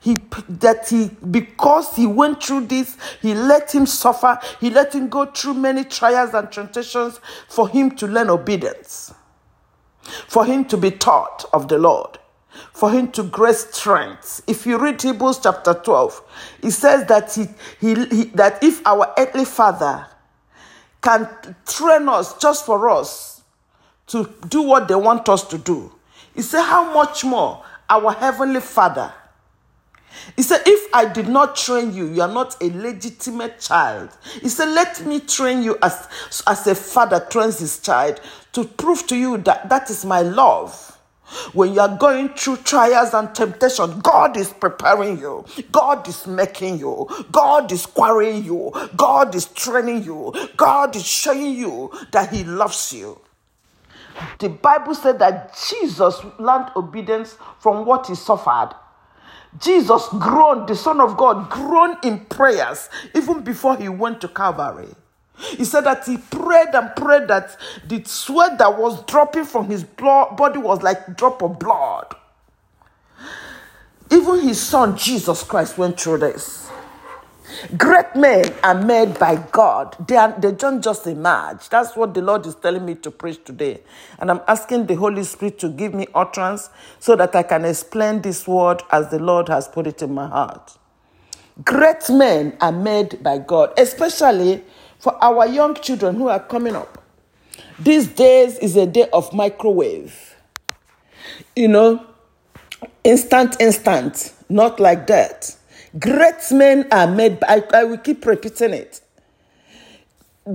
he 0.00 0.16
that 0.48 0.88
he 0.88 1.08
because 1.28 1.96
he 1.96 2.06
went 2.06 2.40
through 2.42 2.66
this 2.66 2.96
he 3.20 3.34
let 3.34 3.74
him 3.74 3.84
suffer 3.84 4.38
he 4.60 4.70
let 4.70 4.94
him 4.94 5.08
go 5.08 5.26
through 5.26 5.54
many 5.54 5.82
trials 5.82 6.34
and 6.34 6.52
temptations 6.52 7.18
for 7.48 7.68
him 7.68 7.90
to 7.90 8.06
learn 8.06 8.30
obedience 8.30 9.12
for 10.28 10.44
him 10.44 10.64
to 10.64 10.76
be 10.76 10.92
taught 10.92 11.44
of 11.52 11.66
the 11.66 11.76
lord 11.76 12.16
for 12.72 12.90
him 12.90 13.10
to 13.12 13.22
grow 13.22 13.52
strength. 13.52 14.42
If 14.46 14.66
you 14.66 14.78
read 14.78 15.00
Hebrews 15.00 15.40
chapter 15.42 15.74
12, 15.74 16.22
it 16.62 16.70
says 16.70 17.06
that 17.06 17.34
he, 17.34 17.46
he, 17.80 18.04
he, 18.06 18.24
that 18.34 18.62
if 18.62 18.84
our 18.86 19.12
earthly 19.18 19.44
father 19.44 20.06
can 21.00 21.28
train 21.66 22.08
us 22.08 22.38
just 22.38 22.66
for 22.66 22.90
us 22.90 23.42
to 24.08 24.32
do 24.48 24.62
what 24.62 24.88
they 24.88 24.94
want 24.94 25.28
us 25.28 25.46
to 25.48 25.58
do, 25.58 25.92
he 26.34 26.42
said, 26.42 26.62
How 26.62 26.92
much 26.92 27.24
more 27.24 27.64
our 27.88 28.12
heavenly 28.12 28.60
father? 28.60 29.12
He 30.36 30.42
said, 30.42 30.62
If 30.66 30.92
I 30.94 31.04
did 31.04 31.28
not 31.28 31.56
train 31.56 31.94
you, 31.94 32.06
you 32.12 32.22
are 32.22 32.32
not 32.32 32.60
a 32.62 32.70
legitimate 32.70 33.60
child. 33.60 34.10
He 34.40 34.48
said, 34.48 34.68
Let 34.70 35.04
me 35.06 35.20
train 35.20 35.62
you 35.62 35.78
as, 35.82 36.08
as 36.46 36.66
a 36.66 36.74
father 36.74 37.26
trains 37.30 37.58
his 37.58 37.78
child 37.80 38.20
to 38.52 38.64
prove 38.64 39.06
to 39.08 39.16
you 39.16 39.38
that 39.38 39.68
that 39.68 39.90
is 39.90 40.04
my 40.04 40.22
love. 40.22 40.97
When 41.52 41.74
you 41.74 41.80
are 41.80 41.96
going 41.96 42.30
through 42.30 42.58
trials 42.58 43.14
and 43.14 43.34
temptation, 43.34 44.00
God 44.00 44.36
is 44.36 44.52
preparing 44.52 45.18
you. 45.18 45.44
God 45.70 46.06
is 46.08 46.26
making 46.26 46.78
you. 46.78 47.08
God 47.30 47.70
is 47.72 47.86
quarrying 47.86 48.44
you. 48.44 48.72
God 48.96 49.34
is 49.34 49.46
training 49.46 50.04
you. 50.04 50.32
God 50.56 50.96
is 50.96 51.06
showing 51.06 51.52
you 51.52 51.90
that 52.12 52.32
He 52.32 52.44
loves 52.44 52.92
you. 52.92 53.20
The 54.38 54.48
Bible 54.48 54.94
said 54.94 55.18
that 55.20 55.56
Jesus 55.70 56.20
learned 56.38 56.70
obedience 56.76 57.36
from 57.60 57.84
what 57.84 58.06
He 58.06 58.14
suffered. 58.14 58.70
Jesus 59.60 60.06
groaned, 60.12 60.68
the 60.68 60.76
Son 60.76 61.00
of 61.00 61.16
God 61.16 61.50
groaned 61.50 61.98
in 62.04 62.20
prayers 62.26 62.88
even 63.14 63.42
before 63.42 63.76
He 63.76 63.88
went 63.88 64.20
to 64.20 64.28
Calvary. 64.28 64.94
He 65.38 65.64
said 65.64 65.82
that 65.82 66.04
he 66.04 66.18
prayed 66.18 66.74
and 66.74 66.94
prayed 66.96 67.28
that 67.28 67.56
the 67.86 68.02
sweat 68.04 68.58
that 68.58 68.78
was 68.78 69.04
dropping 69.04 69.44
from 69.44 69.68
his 69.70 69.84
body 69.84 70.58
was 70.58 70.82
like 70.82 71.16
drop 71.16 71.42
of 71.42 71.58
blood. 71.58 72.14
Even 74.10 74.40
his 74.40 74.60
son 74.60 74.96
Jesus 74.96 75.42
Christ 75.42 75.78
went 75.78 76.00
through 76.00 76.18
this. 76.18 76.68
Great 77.76 78.14
men 78.14 78.54
are 78.62 78.74
made 78.74 79.18
by 79.18 79.36
God. 79.50 79.96
They, 80.06 80.16
are, 80.16 80.34
they 80.38 80.52
don't 80.52 80.82
just 80.82 81.06
emerge. 81.06 81.68
That's 81.68 81.96
what 81.96 82.14
the 82.14 82.22
Lord 82.22 82.46
is 82.46 82.54
telling 82.54 82.84
me 82.84 82.94
to 82.96 83.10
preach 83.10 83.42
today. 83.44 83.80
And 84.18 84.30
I'm 84.30 84.40
asking 84.46 84.86
the 84.86 84.94
Holy 84.94 85.24
Spirit 85.24 85.58
to 85.60 85.68
give 85.68 85.94
me 85.94 86.06
utterance 86.14 86.70
so 87.00 87.16
that 87.16 87.34
I 87.34 87.42
can 87.42 87.64
explain 87.64 88.22
this 88.22 88.46
word 88.46 88.82
as 88.90 89.10
the 89.10 89.18
Lord 89.18 89.48
has 89.48 89.66
put 89.66 89.86
it 89.86 90.02
in 90.02 90.14
my 90.14 90.28
heart. 90.28 90.76
Great 91.64 92.08
men 92.10 92.56
are 92.60 92.72
made 92.72 93.22
by 93.22 93.38
God, 93.38 93.72
especially 93.78 94.62
for 94.98 95.22
our 95.22 95.46
young 95.46 95.74
children 95.74 96.16
who 96.16 96.28
are 96.28 96.40
coming 96.40 96.74
up. 96.74 97.02
These 97.78 98.08
days 98.08 98.58
is 98.58 98.76
a 98.76 98.86
day 98.86 99.08
of 99.12 99.32
microwave. 99.32 100.36
You 101.54 101.68
know, 101.68 102.06
instant, 103.04 103.60
instant, 103.60 104.32
not 104.48 104.80
like 104.80 105.06
that. 105.06 105.54
Great 105.98 106.50
men 106.52 106.86
are 106.92 107.06
made, 107.06 107.40
by, 107.40 107.62
I, 107.72 107.80
I 107.80 107.84
will 107.84 107.98
keep 107.98 108.26
repeating 108.26 108.74
it. 108.74 109.00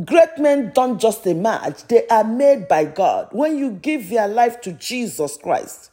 Great 0.06 0.38
men 0.40 0.72
don't 0.74 1.00
just 1.00 1.26
emerge, 1.28 1.84
they 1.84 2.08
are 2.08 2.24
made 2.24 2.68
by 2.68 2.86
God. 2.86 3.30
When 3.32 3.58
you 3.58 3.72
give 3.72 4.12
your 4.12 4.28
life 4.28 4.60
to 4.62 4.74
Jesus 4.74 5.38
Christ, 5.38 5.92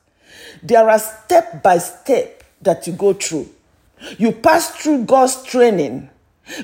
there 0.63 0.89
are 0.89 0.99
step 0.99 1.63
by 1.63 1.79
step 1.79 2.45
that 2.63 2.87
you 2.87 2.95
go 2.95 3.13
through. 3.13 3.49
You 4.19 4.33
pass 4.33 4.71
through 4.71 5.05
God's 5.05 5.43
training 5.43 6.09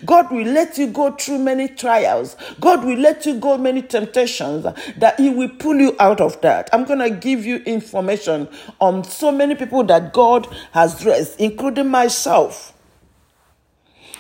God 0.05 0.31
will 0.31 0.47
let 0.47 0.79
you 0.79 0.89
go 0.89 1.13
through 1.13 1.39
many 1.39 1.69
trials. 1.69 2.37
God 2.61 2.85
will 2.85 2.99
let 2.99 3.27
you 3.27 3.39
go 3.39 3.59
many 3.59 3.83
temptations 3.83 4.67
that 4.97 5.19
He 5.19 5.31
will 5.31 5.49
pull 5.49 5.77
you 5.77 5.97
out 5.99 6.21
of 6.21 6.41
that. 6.41 6.69
I'm 6.73 6.85
going 6.85 6.99
to 6.99 7.11
give 7.11 7.45
you 7.45 7.57
information 7.59 8.49
on 8.81 9.05
so 9.05 9.31
many 9.31 9.55
people 9.55 9.85
that 9.85 10.13
God 10.13 10.47
has 10.73 11.01
dressed, 11.01 11.41
including 11.41 11.89
myself. 11.89 12.73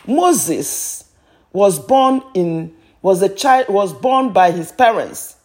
Moses 0.06 1.04
was 1.52 1.78
born 1.78 2.22
in 2.34 2.76
was 3.06 3.22
a 3.22 3.28
child 3.28 3.68
was 3.68 3.92
born 3.92 4.32
by 4.32 4.50
his 4.50 4.72
parents, 4.72 5.36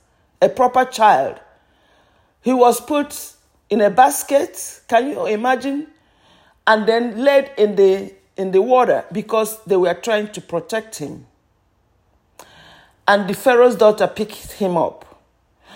a 0.41 0.49
proper 0.49 0.83
child. 0.83 1.39
He 2.41 2.51
was 2.51 2.81
put 2.81 3.33
in 3.69 3.81
a 3.81 3.89
basket, 3.91 4.81
can 4.87 5.09
you 5.09 5.27
imagine? 5.27 5.85
And 6.65 6.87
then 6.87 7.23
laid 7.23 7.51
in 7.59 7.75
the 7.75 8.15
in 8.41 8.51
the 8.51 8.61
water 8.61 9.05
because 9.11 9.63
they 9.65 9.77
were 9.77 9.93
trying 9.93 10.31
to 10.33 10.41
protect 10.41 10.97
him. 10.97 11.27
And 13.07 13.29
the 13.29 13.33
Pharaoh's 13.33 13.75
daughter 13.75 14.07
picked 14.07 14.53
him 14.53 14.75
up. 14.77 15.21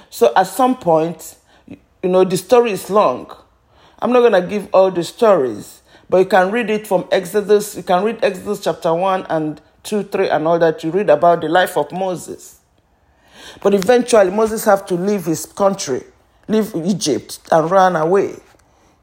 So 0.09 0.33
at 0.35 0.47
some 0.47 0.77
point, 0.77 1.37
you 1.67 2.09
know, 2.09 2.23
the 2.23 2.37
story 2.37 2.71
is 2.71 2.89
long. 2.89 3.31
I'm 3.99 4.11
not 4.11 4.21
going 4.21 4.41
to 4.41 4.47
give 4.47 4.67
all 4.73 4.91
the 4.91 5.03
stories, 5.03 5.81
but 6.09 6.17
you 6.17 6.25
can 6.25 6.51
read 6.51 6.69
it 6.69 6.87
from 6.87 7.07
Exodus. 7.11 7.75
You 7.75 7.83
can 7.83 8.03
read 8.03 8.19
Exodus 8.23 8.63
chapter 8.63 8.93
1 8.93 9.27
and 9.29 9.61
2, 9.83 10.03
3, 10.03 10.29
and 10.29 10.47
all 10.47 10.59
that. 10.59 10.83
You 10.83 10.91
read 10.91 11.09
about 11.09 11.41
the 11.41 11.49
life 11.49 11.77
of 11.77 11.91
Moses. 11.91 12.59
But 13.61 13.73
eventually, 13.73 14.31
Moses 14.31 14.65
had 14.65 14.87
to 14.87 14.95
leave 14.95 15.25
his 15.25 15.45
country, 15.45 16.03
leave 16.47 16.75
Egypt, 16.75 17.39
and 17.51 17.69
run 17.69 17.95
away. 17.95 18.35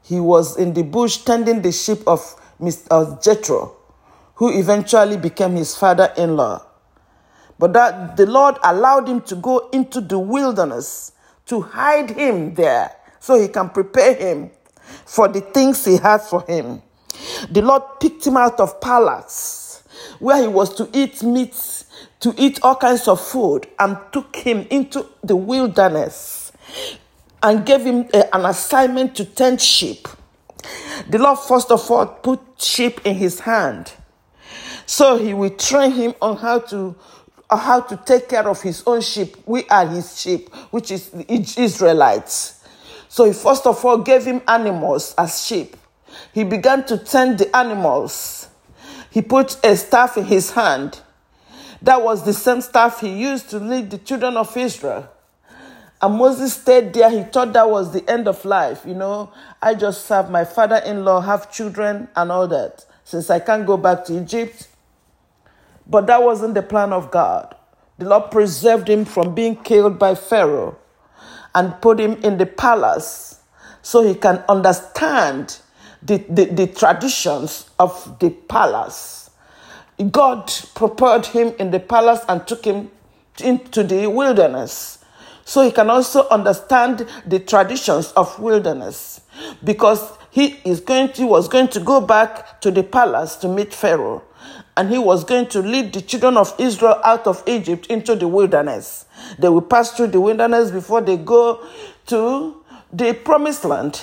He 0.03 0.19
was 0.19 0.57
in 0.57 0.73
the 0.73 0.83
bush 0.83 1.17
tending 1.17 1.61
the 1.61 1.71
sheep 1.71 1.99
of 2.07 2.35
Mr. 2.59 2.87
Uh, 2.91 3.19
Jethro, 3.21 3.75
who 4.35 4.57
eventually 4.57 5.17
became 5.17 5.55
his 5.55 5.75
father 5.75 6.11
in 6.17 6.35
law. 6.35 6.65
But 7.59 7.73
that 7.73 8.17
the 8.17 8.25
Lord 8.25 8.57
allowed 8.63 9.07
him 9.07 9.21
to 9.21 9.35
go 9.35 9.69
into 9.69 10.01
the 10.01 10.19
wilderness 10.19 11.11
to 11.45 11.61
hide 11.61 12.11
him 12.11 12.53
there 12.55 12.95
so 13.19 13.39
he 13.39 13.47
can 13.47 13.69
prepare 13.69 14.13
him 14.15 14.51
for 15.05 15.27
the 15.27 15.41
things 15.41 15.85
he 15.85 15.97
had 15.97 16.21
for 16.21 16.41
him. 16.47 16.81
The 17.49 17.61
Lord 17.61 17.83
picked 17.99 18.25
him 18.25 18.37
out 18.37 18.59
of 18.59 18.81
palace 18.81 19.83
where 20.19 20.41
he 20.41 20.47
was 20.47 20.73
to 20.75 20.89
eat 20.93 21.23
meat, 21.23 21.83
to 22.21 22.33
eat 22.37 22.59
all 22.63 22.75
kinds 22.75 23.07
of 23.07 23.21
food, 23.21 23.67
and 23.79 23.97
took 24.11 24.35
him 24.35 24.65
into 24.69 25.05
the 25.23 25.35
wilderness 25.35 26.51
and 27.41 27.65
gave 27.65 27.81
him 27.81 28.07
a, 28.13 28.35
an 28.35 28.45
assignment 28.45 29.15
to 29.15 29.25
tend 29.25 29.61
sheep. 29.61 30.07
The 31.09 31.19
Lord, 31.19 31.39
first 31.39 31.71
of 31.71 31.89
all, 31.89 32.05
put 32.05 32.39
sheep 32.57 33.01
in 33.05 33.15
his 33.15 33.39
hand. 33.39 33.93
So 34.85 35.17
he 35.17 35.33
will 35.33 35.51
train 35.51 35.91
him 35.91 36.13
on 36.21 36.37
how 36.37 36.59
to 36.59 36.95
how 37.49 37.81
to 37.81 37.97
take 37.97 38.29
care 38.29 38.47
of 38.47 38.61
his 38.61 38.83
own 38.87 39.01
sheep. 39.01 39.37
We 39.45 39.67
are 39.69 39.85
his 39.85 40.19
sheep, 40.19 40.53
which 40.71 40.89
is 40.91 41.09
the 41.09 41.25
Israelites. 41.57 42.63
So 43.09 43.25
he 43.25 43.33
first 43.33 43.67
of 43.67 43.83
all 43.85 43.99
gave 43.99 44.25
him 44.25 44.41
animals 44.47 45.13
as 45.17 45.45
sheep. 45.45 45.77
He 46.33 46.43
began 46.43 46.83
to 46.85 46.97
tend 46.97 47.37
the 47.37 47.55
animals. 47.55 48.47
He 49.11 49.21
put 49.21 49.63
a 49.63 49.75
staff 49.75 50.17
in 50.17 50.25
his 50.25 50.51
hand. 50.51 50.99
That 51.81 52.01
was 52.01 52.23
the 52.23 52.33
same 52.33 52.61
staff 52.61 53.01
he 53.01 53.09
used 53.09 53.49
to 53.51 53.59
lead 53.59 53.91
the 53.91 53.99
children 53.99 54.37
of 54.37 54.55
Israel. 54.57 55.09
And 56.03 56.15
Moses 56.15 56.55
stayed 56.55 56.91
there. 56.91 57.09
He 57.09 57.23
thought 57.23 57.53
that 57.53 57.69
was 57.69 57.93
the 57.93 58.07
end 58.11 58.27
of 58.27 58.43
life. 58.43 58.83
You 58.85 58.93
know, 58.93 59.31
I 59.61 59.73
just 59.73 60.05
serve 60.05 60.29
my 60.29 60.43
father 60.43 60.75
in 60.85 61.05
law, 61.05 61.21
have 61.21 61.49
children, 61.49 62.09
and 62.17 62.29
all 62.29 62.45
that, 62.49 62.85
since 63.05 63.29
I 63.29 63.39
can't 63.39 63.65
go 63.65 63.77
back 63.77 64.03
to 64.05 64.21
Egypt. 64.21 64.67
But 65.87 66.07
that 66.07 66.21
wasn't 66.21 66.55
the 66.55 66.61
plan 66.61 66.91
of 66.91 67.09
God. 67.09 67.55
The 67.99 68.05
Lord 68.09 68.31
preserved 68.31 68.89
him 68.89 69.05
from 69.05 69.33
being 69.33 69.55
killed 69.55 69.97
by 69.97 70.15
Pharaoh 70.15 70.77
and 71.55 71.79
put 71.79 72.01
him 72.01 72.21
in 72.21 72.37
the 72.37 72.47
palace 72.47 73.39
so 73.81 74.03
he 74.03 74.15
can 74.15 74.43
understand 74.49 75.57
the, 76.01 76.17
the, 76.27 76.45
the 76.47 76.67
traditions 76.67 77.69
of 77.79 78.19
the 78.19 78.29
palace. 78.29 79.29
God 80.11 80.51
prepared 80.75 81.27
him 81.27 81.53
in 81.59 81.71
the 81.71 81.79
palace 81.79 82.25
and 82.27 82.45
took 82.45 82.65
him 82.65 82.91
into 83.41 83.83
the 83.85 84.07
wilderness 84.07 84.99
so 85.45 85.61
he 85.63 85.71
can 85.71 85.89
also 85.89 86.27
understand 86.29 87.07
the 87.25 87.39
traditions 87.39 88.11
of 88.13 88.39
wilderness 88.39 89.21
because 89.63 90.17
he 90.31 90.59
is 90.65 90.79
going 90.79 91.11
to, 91.13 91.25
was 91.25 91.47
going 91.47 91.67
to 91.69 91.79
go 91.79 92.01
back 92.01 92.61
to 92.61 92.71
the 92.71 92.83
palace 92.83 93.35
to 93.37 93.47
meet 93.47 93.73
Pharaoh 93.73 94.23
and 94.75 94.89
he 94.89 94.97
was 94.97 95.23
going 95.23 95.47
to 95.47 95.59
lead 95.59 95.93
the 95.93 96.01
children 96.01 96.37
of 96.37 96.53
Israel 96.57 96.99
out 97.03 97.27
of 97.27 97.43
Egypt 97.45 97.85
into 97.87 98.15
the 98.15 98.27
wilderness. 98.27 99.05
They 99.37 99.49
will 99.49 99.61
pass 99.61 99.91
through 99.91 100.07
the 100.07 100.21
wilderness 100.21 100.71
before 100.71 101.01
they 101.01 101.17
go 101.17 101.65
to 102.07 102.63
the 102.91 103.13
promised 103.13 103.65
land. 103.65 104.01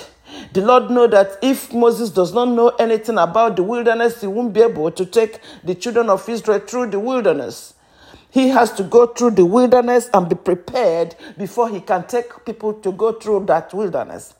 The 0.53 0.61
Lord 0.61 0.89
know 0.89 1.07
that 1.07 1.37
if 1.41 1.73
Moses 1.73 2.09
does 2.09 2.33
not 2.33 2.45
know 2.49 2.69
anything 2.69 3.17
about 3.17 3.57
the 3.57 3.63
wilderness, 3.63 4.21
he 4.21 4.27
won't 4.27 4.53
be 4.53 4.61
able 4.61 4.91
to 4.91 5.05
take 5.05 5.39
the 5.63 5.75
children 5.75 6.09
of 6.09 6.27
Israel 6.29 6.59
through 6.59 6.91
the 6.91 6.99
wilderness. 6.99 7.73
He 8.31 8.47
has 8.47 8.71
to 8.73 8.83
go 8.83 9.07
through 9.07 9.31
the 9.31 9.45
wilderness 9.45 10.09
and 10.13 10.27
be 10.29 10.35
prepared 10.35 11.15
before 11.37 11.69
he 11.69 11.81
can 11.81 12.07
take 12.07 12.45
people 12.45 12.73
to 12.75 12.91
go 12.93 13.11
through 13.11 13.45
that 13.47 13.73
wilderness. 13.73 14.33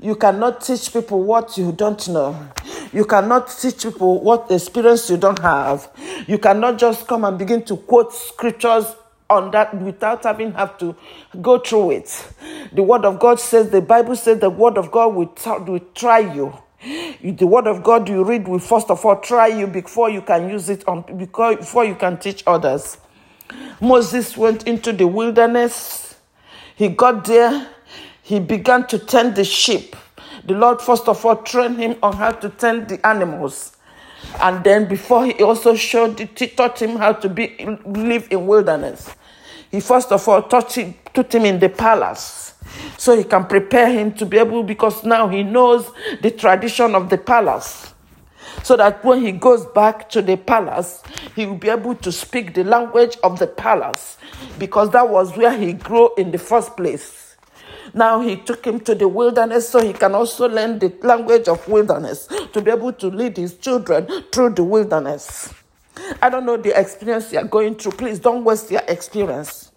You 0.00 0.16
cannot 0.16 0.60
teach 0.60 0.92
people 0.92 1.22
what 1.22 1.56
you 1.56 1.70
don't 1.70 2.08
know. 2.08 2.48
You 2.92 3.04
cannot 3.04 3.48
teach 3.48 3.84
people 3.84 4.20
what 4.20 4.50
experience 4.50 5.08
you 5.08 5.16
don't 5.16 5.38
have. 5.38 5.88
You 6.26 6.38
cannot 6.38 6.78
just 6.78 7.06
come 7.06 7.24
and 7.24 7.38
begin 7.38 7.62
to 7.66 7.76
quote 7.76 8.12
scriptures 8.12 8.86
on 9.30 9.52
that 9.52 9.72
without 9.80 10.24
having 10.24 10.52
have 10.52 10.76
to 10.78 10.96
go 11.40 11.58
through 11.58 11.92
it. 11.92 12.28
The 12.72 12.82
word 12.82 13.04
of 13.04 13.20
God 13.20 13.38
says, 13.38 13.70
the 13.70 13.80
Bible 13.80 14.16
says 14.16 14.40
the 14.40 14.50
word 14.50 14.76
of 14.76 14.90
God 14.90 15.14
will, 15.14 15.32
will 15.64 15.80
try 15.94 16.18
you. 16.18 16.52
The 17.22 17.46
word 17.46 17.68
of 17.68 17.84
God 17.84 18.08
you 18.08 18.24
read 18.24 18.48
will 18.48 18.58
first 18.58 18.90
of 18.90 19.04
all 19.06 19.20
try 19.20 19.46
you 19.46 19.68
before 19.68 20.10
you 20.10 20.20
can 20.20 20.50
use 20.50 20.68
it 20.68 20.86
on 20.88 21.02
before 21.16 21.84
you 21.84 21.94
can 21.94 22.18
teach 22.18 22.42
others. 22.44 22.98
Moses 23.80 24.36
went 24.36 24.66
into 24.66 24.92
the 24.92 25.06
wilderness. 25.06 26.16
He 26.76 26.88
got 26.88 27.24
there. 27.24 27.68
He 28.22 28.38
began 28.40 28.86
to 28.88 28.98
tend 28.98 29.36
the 29.36 29.44
sheep. 29.44 29.96
The 30.44 30.54
Lord 30.54 30.80
first 30.80 31.08
of 31.08 31.24
all 31.24 31.36
trained 31.36 31.78
him 31.78 31.96
on 32.02 32.14
how 32.14 32.32
to 32.32 32.48
tend 32.48 32.88
the 32.88 33.04
animals. 33.06 33.76
And 34.40 34.62
then 34.64 34.88
before 34.88 35.26
he 35.26 35.42
also 35.42 35.74
showed 35.74 36.20
it, 36.20 36.38
he 36.38 36.48
taught 36.48 36.80
him 36.80 36.96
how 36.96 37.12
to 37.12 37.28
be 37.28 37.56
live 37.84 38.28
in 38.30 38.46
wilderness. 38.46 39.14
He 39.70 39.80
first 39.80 40.12
of 40.12 40.26
all 40.28 40.42
taught 40.42 40.72
him, 40.72 40.94
put 41.12 41.34
him 41.34 41.44
in 41.44 41.58
the 41.58 41.68
palace 41.68 42.54
so 42.98 43.16
he 43.16 43.24
can 43.24 43.46
prepare 43.46 43.90
him 43.90 44.12
to 44.14 44.26
be 44.26 44.38
able 44.38 44.62
because 44.62 45.04
now 45.04 45.28
he 45.28 45.42
knows 45.42 45.90
the 46.20 46.30
tradition 46.30 46.94
of 46.94 47.10
the 47.10 47.18
palace. 47.18 47.91
So 48.62 48.76
that 48.76 49.04
when 49.04 49.22
he 49.22 49.32
goes 49.32 49.66
back 49.66 50.08
to 50.10 50.22
the 50.22 50.36
palace, 50.36 51.02
he 51.34 51.46
will 51.46 51.56
be 51.56 51.68
able 51.68 51.94
to 51.96 52.12
speak 52.12 52.54
the 52.54 52.64
language 52.64 53.16
of 53.22 53.38
the 53.38 53.46
palace 53.46 54.18
because 54.58 54.90
that 54.90 55.08
was 55.08 55.36
where 55.36 55.56
he 55.56 55.72
grew 55.72 56.14
in 56.16 56.30
the 56.30 56.38
first 56.38 56.76
place. 56.76 57.36
Now 57.94 58.20
he 58.20 58.36
took 58.36 58.64
him 58.64 58.80
to 58.80 58.94
the 58.94 59.08
wilderness 59.08 59.68
so 59.68 59.84
he 59.84 59.92
can 59.92 60.14
also 60.14 60.48
learn 60.48 60.78
the 60.78 60.92
language 61.02 61.48
of 61.48 61.66
wilderness 61.68 62.28
to 62.52 62.60
be 62.60 62.70
able 62.70 62.92
to 62.94 63.08
lead 63.08 63.36
his 63.36 63.56
children 63.58 64.06
through 64.32 64.50
the 64.50 64.64
wilderness. 64.64 65.52
I 66.20 66.30
don't 66.30 66.46
know 66.46 66.56
the 66.56 66.78
experience 66.78 67.32
you're 67.32 67.44
going 67.44 67.74
through. 67.74 67.92
Please 67.92 68.18
don't 68.18 68.44
waste 68.44 68.70
your 68.70 68.82
experience. 68.88 69.72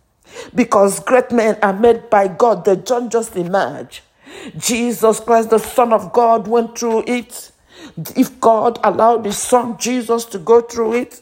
Because 0.53 0.99
great 0.99 1.31
men 1.31 1.57
are 1.61 1.73
made 1.73 2.09
by 2.09 2.27
God. 2.27 2.65
They 2.65 2.75
don't 2.75 3.11
just 3.11 3.35
emerge. 3.35 4.03
Jesus 4.57 5.19
Christ, 5.19 5.49
the 5.49 5.59
Son 5.59 5.93
of 5.93 6.13
God, 6.13 6.47
went 6.47 6.77
through 6.77 7.03
it. 7.07 7.51
If 8.15 8.39
God 8.39 8.79
allowed 8.83 9.25
His 9.25 9.37
Son 9.37 9.77
Jesus 9.77 10.25
to 10.25 10.39
go 10.39 10.61
through 10.61 10.93
it, 10.93 11.21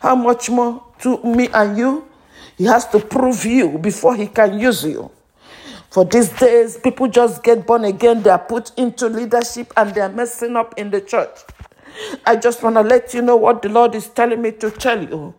how 0.00 0.16
much 0.16 0.50
more 0.50 0.82
to 1.00 1.22
me 1.22 1.48
and 1.52 1.76
you? 1.76 2.08
He 2.56 2.64
has 2.64 2.86
to 2.88 2.98
prove 2.98 3.44
you 3.44 3.78
before 3.78 4.16
He 4.16 4.26
can 4.26 4.58
use 4.58 4.84
you. 4.84 5.10
For 5.90 6.04
these 6.04 6.28
days, 6.28 6.76
people 6.78 7.08
just 7.08 7.42
get 7.42 7.66
born 7.66 7.84
again, 7.84 8.22
they 8.22 8.30
are 8.30 8.38
put 8.38 8.72
into 8.76 9.08
leadership 9.08 9.72
and 9.76 9.94
they 9.94 10.00
are 10.00 10.08
messing 10.10 10.54
up 10.56 10.74
in 10.76 10.90
the 10.90 11.00
church. 11.00 11.38
I 12.26 12.36
just 12.36 12.62
want 12.62 12.76
to 12.76 12.82
let 12.82 13.14
you 13.14 13.22
know 13.22 13.36
what 13.36 13.62
the 13.62 13.68
Lord 13.68 13.94
is 13.94 14.08
telling 14.08 14.42
me 14.42 14.52
to 14.52 14.70
tell 14.70 15.02
you. 15.02 15.34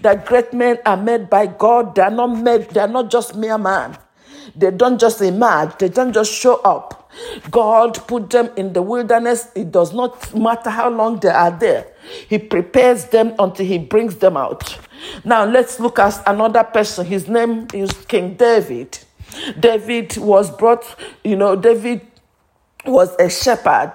That 0.00 0.26
great 0.26 0.52
men 0.52 0.78
are 0.86 0.96
made 0.96 1.28
by 1.28 1.46
God. 1.46 1.94
They 1.94 2.02
are 2.02 2.10
not 2.10 2.28
made, 2.28 2.70
they 2.70 2.80
are 2.80 2.88
not 2.88 3.10
just 3.10 3.36
mere 3.36 3.58
man. 3.58 3.96
They 4.56 4.70
don't 4.70 4.98
just 4.98 5.20
emerge, 5.20 5.76
they 5.78 5.88
don't 5.88 6.12
just 6.12 6.32
show 6.32 6.56
up. 6.62 6.99
God 7.50 7.94
put 8.06 8.30
them 8.30 8.50
in 8.56 8.72
the 8.72 8.82
wilderness. 8.82 9.48
It 9.54 9.72
does 9.72 9.92
not 9.92 10.34
matter 10.34 10.70
how 10.70 10.90
long 10.90 11.20
they 11.20 11.28
are 11.28 11.50
there. 11.50 11.86
He 12.28 12.38
prepares 12.38 13.06
them 13.06 13.34
until 13.38 13.66
he 13.66 13.78
brings 13.78 14.16
them 14.16 14.36
out. 14.36 14.78
Now 15.24 15.44
let's 15.44 15.80
look 15.80 15.98
at 15.98 16.22
another 16.26 16.64
person. 16.64 17.06
His 17.06 17.28
name 17.28 17.66
is 17.74 17.92
King 18.06 18.34
David. 18.34 18.98
David 19.58 20.16
was 20.16 20.50
brought, 20.50 20.84
you 21.24 21.36
know, 21.36 21.56
David 21.56 22.06
was 22.84 23.14
a 23.18 23.28
shepherd. 23.28 23.92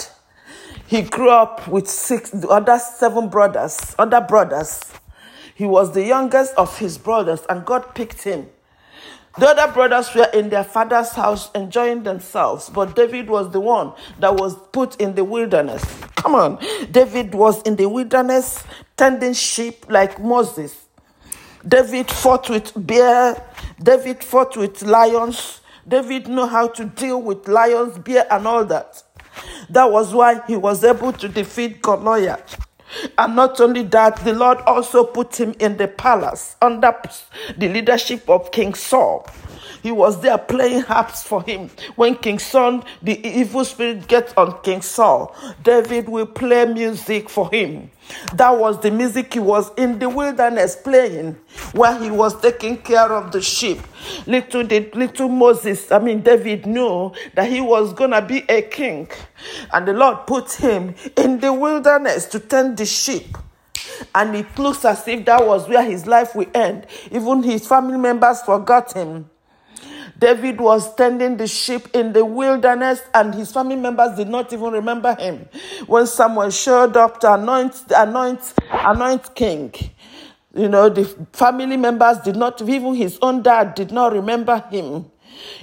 He 0.88 1.02
grew 1.02 1.30
up 1.30 1.68
with 1.68 1.88
six 1.88 2.34
other 2.50 2.78
seven 2.78 3.30
brothers, 3.30 3.96
other 3.98 4.22
brothers. 4.22 4.82
He 5.56 5.66
was 5.66 5.94
the 5.94 6.04
youngest 6.06 6.54
of 6.56 6.78
his 6.78 6.98
brothers, 6.98 7.42
and 7.50 7.66
God 7.66 7.96
picked 7.96 8.24
him. 8.24 8.50
The 9.38 9.48
other 9.48 9.74
brothers 9.74 10.16
were 10.16 10.30
in 10.34 10.48
their 10.50 10.64
father's 10.64 11.12
house 11.12 11.52
enjoying 11.54 12.04
themselves, 12.04 12.70
but 12.70 12.96
David 12.96 13.30
was 13.30 13.52
the 13.52 13.60
one 13.60 13.92
that 14.20 14.34
was 14.34 14.56
put 14.72 15.00
in 15.02 15.14
the 15.14 15.26
wilderness. 15.26 15.84
Come 16.16 16.36
on. 16.36 16.60
David 16.90 17.36
was 17.36 17.62
in 17.64 17.76
the 17.76 17.90
wilderness 17.90 18.64
tending 18.96 19.34
sheep 19.34 19.86
like 19.90 20.22
Moses. 20.22 20.86
David 21.68 22.10
fought 22.10 22.50
with 22.50 22.72
bear. 22.76 23.44
David 23.82 24.24
fought 24.24 24.56
with 24.56 24.82
lions. 24.84 25.60
David 25.86 26.30
knew 26.30 26.48
how 26.48 26.68
to 26.70 26.86
deal 26.86 27.22
with 27.22 27.48
lions, 27.50 27.98
bear, 28.00 28.26
and 28.32 28.48
all 28.48 28.64
that. 28.66 29.04
That 29.70 29.92
was 29.92 30.14
why 30.14 30.42
he 30.48 30.56
was 30.56 30.84
able 30.84 31.12
to 31.12 31.28
defeat 31.28 31.82
Goliath. 31.82 32.65
And 33.18 33.36
not 33.36 33.60
only 33.60 33.84
that, 33.84 34.18
the 34.18 34.34
Lord 34.34 34.60
also 34.60 35.04
put 35.04 35.40
him 35.40 35.56
in 35.60 35.78
the 35.78 35.88
palace 35.88 36.56
under 36.62 36.94
the 37.58 37.70
leadership 37.70 38.30
of 38.30 38.52
King 38.52 38.74
Saul. 38.74 39.28
He 39.86 39.92
was 39.92 40.20
there 40.20 40.40
playing 40.40 40.82
harps 40.82 41.22
for 41.22 41.44
him. 41.44 41.70
When 41.96 42.16
King 42.16 42.40
Saul, 42.40 42.84
the 43.04 43.24
evil 43.24 43.64
spirit 43.64 44.08
gets 44.08 44.34
on 44.36 44.60
King 44.64 44.82
Saul, 44.82 45.36
David 45.62 46.10
will 46.10 46.26
play 46.26 46.66
music 46.66 47.30
for 47.30 47.52
him. 47.52 47.92
That 48.34 48.58
was 48.58 48.82
the 48.82 48.90
music 48.90 49.36
he 49.36 49.40
was 49.40 49.70
in 49.78 50.00
the 50.00 50.10
wilderness 50.10 50.76
playing 50.76 51.38
while 51.74 52.02
he 52.02 52.10
was 52.10 52.42
taking 52.42 52.78
care 52.78 53.14
of 53.14 53.32
the 53.32 53.44
sheep. 53.44 53.78
Little 54.26 54.64
did 54.64 54.96
little 54.96 55.30
Moses, 55.30 55.92
I 55.92 56.00
mean 56.00 56.22
David 56.22 56.66
knew 56.66 57.12
that 57.36 57.48
he 57.48 57.62
was 57.62 57.94
gonna 57.94 58.24
be 58.24 58.44
a 58.50 58.64
king. 58.64 59.08
And 59.72 59.88
the 59.88 59.94
Lord 59.94 60.26
put 60.26 60.52
him 60.54 60.96
in 61.16 61.40
the 61.40 61.54
wilderness 61.54 62.26
to 62.30 62.40
tend 62.40 62.78
the 62.78 62.88
sheep. 62.88 63.38
And 64.16 64.36
it 64.36 64.58
looks 64.58 64.84
as 64.84 65.08
if 65.08 65.26
that 65.26 65.46
was 65.46 65.70
where 65.70 65.84
his 65.84 66.08
life 66.08 66.34
will 66.34 66.50
end. 66.56 66.88
Even 67.12 67.44
his 67.44 67.68
family 67.68 68.00
members 68.00 68.42
forgot 68.42 68.92
him. 68.92 69.30
David 70.18 70.62
was 70.62 70.96
tending 70.96 71.38
the 71.38 71.48
sheep 71.48 71.90
in 71.94 72.14
the 72.14 72.24
wilderness, 72.24 73.02
and 73.14 73.34
his 73.36 73.52
family 73.52 73.76
members 73.76 74.16
did 74.16 74.30
not 74.30 74.52
even 74.54 74.72
remember 74.72 75.16
him. 75.16 75.48
When 75.88 76.08
Samuel 76.08 76.52
showed 76.52 76.96
up 76.96 77.20
to 77.22 77.34
anoint, 77.34 77.84
anoint, 77.96 78.54
anoint 78.72 79.36
king, 79.36 79.74
you 80.54 80.70
know, 80.70 80.88
the 80.88 81.06
family 81.34 81.76
members 81.78 82.20
did 82.20 82.38
not, 82.38 82.62
even 82.62 82.96
his 82.96 83.20
own 83.22 83.42
dad 83.42 83.76
did 83.76 83.92
not 83.92 84.14
remember 84.14 84.64
him. 84.72 85.06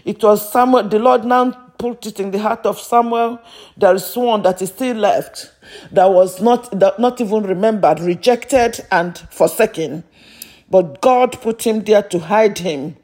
It 0.04 0.22
was 0.22 0.52
Samuel, 0.52 0.88
the 0.88 0.98
Lord 0.98 1.24
now 1.24 1.50
put 1.78 2.06
it 2.06 2.20
in 2.20 2.30
the 2.30 2.38
heart 2.38 2.66
of 2.66 2.78
Samuel. 2.78 3.40
There 3.76 3.94
is 3.94 4.14
one 4.14 4.42
that 4.42 4.60
is 4.60 4.68
still 4.68 4.96
left 4.96 5.50
that 5.90 6.10
was 6.10 6.40
not, 6.40 6.78
that 6.78 7.00
not 7.00 7.20
even 7.20 7.42
remembered, 7.42 8.00
rejected 8.00 8.84
and 8.92 9.18
forsaken. 9.18 10.04
But 10.72 11.02
God 11.02 11.38
put 11.42 11.66
him 11.66 11.84
there 11.84 12.02
to 12.02 12.18
hide 12.18 12.58
him 12.58 12.96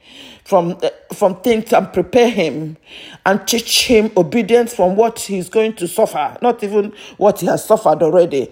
from, 0.43 0.79
uh, 0.83 0.89
from 1.13 1.43
things 1.43 1.71
and 1.75 1.93
prepare 1.93 2.31
him 2.31 2.79
and 3.27 3.47
teach 3.47 3.87
him 3.87 4.11
obedience 4.17 4.75
from 4.75 4.97
what 4.97 5.21
he's 5.21 5.51
going 5.51 5.75
to 5.75 5.87
suffer, 5.87 6.39
not 6.41 6.65
even 6.65 6.95
what 7.19 7.41
he 7.41 7.47
has 7.47 7.63
suffered 7.63 8.03
already. 8.03 8.51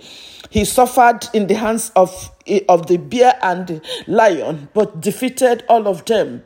He 0.50 0.66
suffered 0.66 1.26
in 1.32 1.46
the 1.46 1.54
hands 1.54 1.92
of, 1.96 2.30
of 2.68 2.88
the 2.88 2.98
bear 2.98 3.38
and 3.40 3.66
the 3.66 3.82
lion, 4.06 4.68
but 4.74 5.00
defeated 5.00 5.64
all 5.66 5.88
of 5.88 6.04
them. 6.04 6.44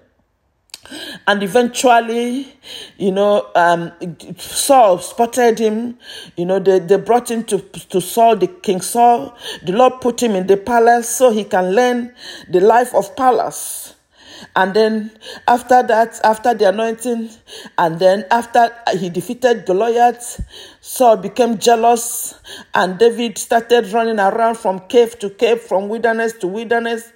And 1.26 1.42
eventually, 1.42 2.52
you 2.96 3.12
know, 3.12 3.48
um, 3.54 3.92
Saul 4.38 4.98
spotted 4.98 5.58
him. 5.58 5.98
You 6.36 6.46
know, 6.46 6.58
they, 6.58 6.78
they 6.78 6.96
brought 6.96 7.30
him 7.30 7.44
to, 7.44 7.58
to 7.58 8.00
Saul, 8.00 8.36
the 8.36 8.48
King 8.48 8.80
Saul. 8.80 9.36
The 9.64 9.72
Lord 9.72 10.00
put 10.00 10.22
him 10.22 10.32
in 10.32 10.46
the 10.46 10.56
palace 10.56 11.08
so 11.08 11.30
he 11.30 11.44
can 11.44 11.74
learn 11.74 12.14
the 12.48 12.60
life 12.60 12.94
of 12.94 13.14
palace. 13.14 13.94
And 14.56 14.74
then 14.74 15.10
after 15.46 15.82
that, 15.82 16.18
after 16.24 16.54
the 16.54 16.70
anointing, 16.70 17.30
and 17.76 17.98
then 17.98 18.24
after 18.30 18.74
he 18.96 19.10
defeated 19.10 19.66
Goliath, 19.66 20.40
Saul 20.80 21.18
became 21.18 21.58
jealous, 21.58 22.40
and 22.74 22.98
David 22.98 23.36
started 23.38 23.92
running 23.92 24.18
around 24.18 24.56
from 24.56 24.80
cave 24.88 25.18
to 25.18 25.30
cave, 25.30 25.60
from 25.60 25.88
wilderness 25.88 26.32
to 26.34 26.46
wilderness 26.46 27.12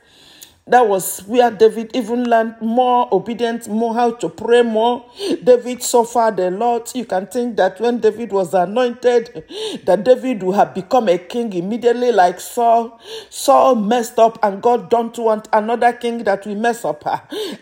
that 0.67 0.89
was 0.89 1.21
where 1.27 1.51
David 1.51 1.91
even 1.95 2.25
learned 2.25 2.55
more 2.63 3.07
obedience, 3.13 3.69
more 3.69 3.93
how 3.93 4.13
to 4.13 4.31
pray 4.31 4.63
more. 4.63 5.05
David 5.43 5.83
suffered 5.83 6.41
a 6.41 6.51
lot. 6.51 6.95
You 6.95 7.05
can 7.05 7.27
think 7.27 7.57
that 7.59 7.79
when 7.81 7.99
David 7.99 8.33
was 8.33 8.55
anointed, 8.55 9.45
that 9.85 10.05
David 10.05 10.43
would 10.43 10.57
have 10.57 10.75
become 10.75 11.11
a 11.11 11.19
king 11.19 11.53
immediately 11.53 12.13
like 12.13 12.41
Saul. 12.41 12.99
Saul 13.29 13.75
messed 13.75 14.19
up 14.19 14.39
and 14.43 14.63
God 14.63 14.89
don't 14.89 15.17
want 15.19 15.49
another 15.53 15.93
king 15.93 16.25
that 16.25 16.47
will 16.47 16.55
mess 16.55 16.83
up. 16.87 17.05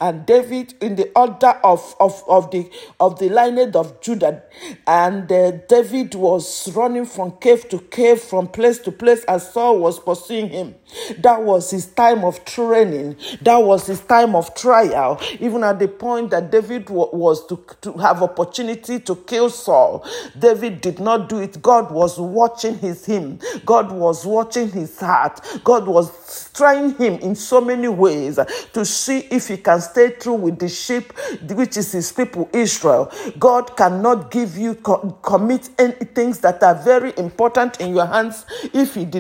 And 0.00 0.24
David 0.24 0.74
in 0.80 0.94
the 0.94 1.10
order 1.16 1.58
of, 1.64 1.96
of, 1.98 2.22
of 2.28 2.52
the 2.52 2.70
of 3.00 3.18
the 3.18 3.28
lineage 3.30 3.74
of 3.74 4.00
Judah. 4.00 4.44
And 4.86 5.30
uh, 5.30 5.50
David 5.68 6.14
was 6.14 6.72
running 6.76 7.06
from 7.06 7.32
cave 7.32 7.68
to 7.70 7.80
cave, 7.80 8.20
from 8.20 8.46
place 8.46 8.78
to 8.78 8.92
place 8.92 9.24
as 9.24 9.52
Saul 9.52 9.80
was 9.80 9.98
pursuing 9.98 10.50
him. 10.50 10.76
That 11.18 11.42
was 11.42 11.72
his 11.72 11.86
time 11.86 12.24
of 12.24 12.44
training 12.44 12.91
That 13.42 13.58
was 13.58 13.86
his 13.86 14.00
time 14.00 14.34
of 14.34 14.54
trial. 14.54 15.20
Even 15.40 15.64
at 15.64 15.78
the 15.78 15.88
point 15.88 16.30
that 16.30 16.50
David 16.50 16.88
was 17.12 17.46
to, 17.46 17.64
to 17.82 17.92
have 17.94 18.22
opportunity 18.22 19.00
to 19.00 19.16
kill 19.16 19.50
Saul, 19.50 20.06
David 20.38 20.80
did 20.80 21.00
not 21.00 21.28
do 21.28 21.38
it. 21.40 21.60
God 21.62 21.90
was 21.90 22.18
watching 22.18 22.78
his 22.78 23.04
him. 23.04 23.38
God 23.64 23.92
was 23.92 24.24
watching 24.26 24.70
his 24.70 24.98
heart. 25.00 25.40
God 25.64 25.86
was 25.86 26.50
trying 26.54 26.94
him 26.96 27.14
in 27.20 27.34
so 27.34 27.60
many 27.60 27.88
ways 27.88 28.38
to 28.72 28.84
see 28.84 29.18
if 29.30 29.48
he 29.48 29.56
can 29.56 29.80
stay 29.80 30.10
true 30.10 30.34
with 30.34 30.58
the 30.58 30.68
sheep, 30.68 31.12
which 31.50 31.76
is 31.76 31.92
his 31.92 32.12
people, 32.12 32.48
Israel. 32.52 33.10
God 33.38 33.76
cannot 33.76 34.30
give 34.30 34.56
you 34.56 34.74
co- 34.74 35.18
commit 35.22 35.68
any 35.78 35.92
things 35.92 36.40
that 36.40 36.62
are 36.62 36.74
very 36.74 37.12
important 37.16 37.80
in 37.80 37.94
your 37.94 38.06
hands 38.06 38.44
if 38.72 38.94
he 38.94 39.04
did 39.04 39.10